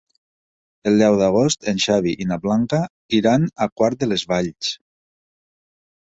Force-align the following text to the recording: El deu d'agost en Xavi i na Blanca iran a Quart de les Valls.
El 0.91 0.95
deu 1.01 1.17
d'agost 1.17 1.67
en 1.71 1.81
Xavi 1.83 2.13
i 2.23 2.25
na 2.31 2.37
Blanca 2.45 2.79
iran 3.17 3.45
a 3.65 3.67
Quart 3.81 3.99
de 4.05 4.09
les 4.13 4.23
Valls. 4.33 4.71